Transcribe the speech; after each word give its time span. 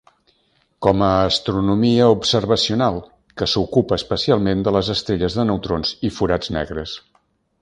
Com 0.85 1.03
a 1.07 1.09
astronomia 1.25 2.07
observacional, 2.15 2.97
que 3.41 3.49
s'ocupa 3.53 4.01
especialment 4.03 4.67
de 4.69 4.75
les 4.79 4.93
estrelles 4.99 5.41
de 5.43 5.49
neutrons 5.53 5.97
i 6.11 6.15
forats 6.19 6.55
negres. 6.61 7.01